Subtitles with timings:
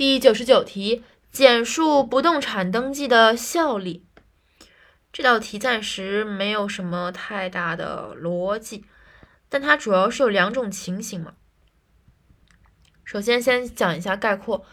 [0.00, 4.06] 第九十九题，简述不动产登记的效力。
[5.12, 8.86] 这道题暂时没有什么太大的逻辑，
[9.50, 11.34] 但它主要是有两种情形嘛。
[13.04, 14.64] 首先，先讲一下概括：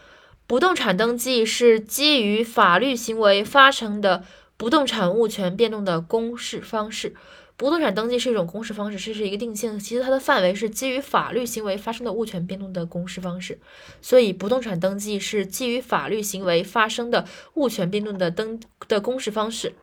[0.46, 4.24] 不动产登记是基于法律行为发生的
[4.56, 7.14] 不动产物权变动的公示方式。
[7.58, 9.76] 不动产登记是一种公示方式，这是一个定性。
[9.80, 13.58] 其实它的范围是基于法律行为发生的物权变动的公示方式，
[14.00, 19.74] 所以不动产登记是基于法律行为发生的物权变动的登的公示方式。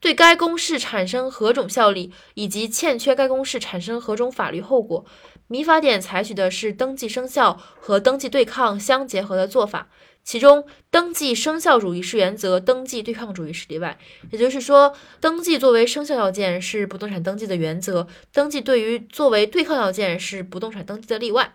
[0.00, 5.04] 对该公示产生何种效力，以及欠缺该公示产生何种法律后果，
[5.46, 9.88] 民法典采取的是登记生效和登记对抗相结合的做法。
[10.22, 13.98] 其中，登记生效主义是原则，登记对抗主义是例外。
[14.30, 21.54] 也就是说，登记作为生效要件是不动产登记的原则，登记对于作为对抗要件是不动产登记的例外。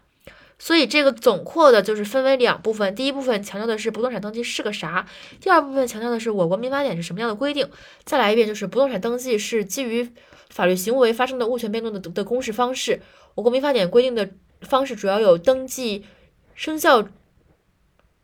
[0.58, 5.06] 所以，这个总括的就是分为两部分：第一部分强调的是不动产登记是个啥；
[5.40, 7.70] 第二部分强调的是我国民法典是什么样的规定。
[8.04, 10.10] 再来一遍，就是不动产登记是基于
[10.50, 13.02] 法律行为发生的物权变动的的公示方式。
[13.36, 14.30] 我国民法典规定的
[14.62, 16.06] 方式主要有登记
[16.54, 17.08] 生效。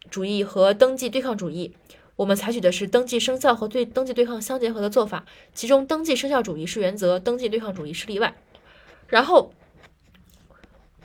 [0.09, 1.73] 主义和登记对抗主义，
[2.17, 5.23] 我们采取的是登记生效和对登记对抗相结合的做法。
[5.53, 8.36] 其中，登记生效主义是原则，登记对抗主义是例外。
[9.08, 9.53] 然后，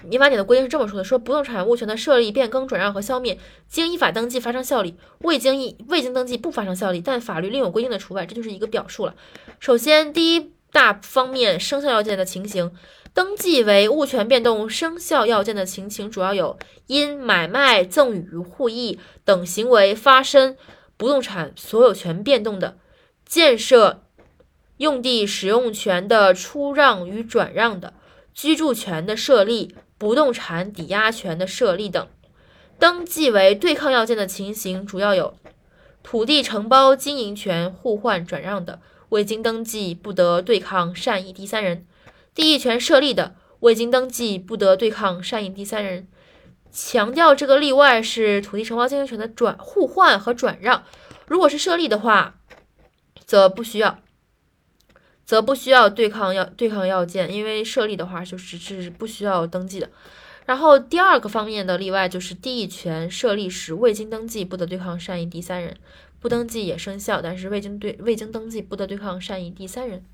[0.05, 8.27] 民法典的规定是这么说的：说不动产物权的设立、变更、转让和消灭，经依法登记发生效力，未经依未经登记不发生效力，但法律另有规定的除外。
[8.27, 9.15] 这就是一个表述了。
[9.59, 12.73] 首先，第一大方面，生效要件的情形。
[13.15, 20.55] 登记为物权变动生效要件的情形，主要有因买卖、赠与、互益等行为发生
[20.99, 22.77] 不动产所有权变动的，
[23.25, 24.03] 建设
[24.77, 27.95] 用地使用权的出让与转让的，
[28.35, 32.07] 居住权的设立、不动产抵押权的设立等。
[32.79, 35.35] 登记为对抗要件的情形，主要有
[36.03, 41.87] 土地承包经营权互换转让的，未经登记不得对抗善意第三人。
[42.35, 46.07] 地役权设立的，未经登记不得对抗善意第三人。
[46.71, 50.85] 强调这个例外是土地承包经营权的转互换和转让。
[51.27, 52.35] 如果是设立的话，
[53.25, 53.99] 则不需要，
[55.27, 59.91] 则不需要对抗要对抗要件，因为设立的话就是是不需要登记的。
[60.47, 65.77] 然后第二个方面的例外就是地役权设立时未经登记不得对抗善意第三人，
[66.21, 70.05] 不登记也生效，但是未经对未经登记不得对抗善意第三人。